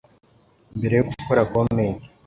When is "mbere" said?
0.77-0.93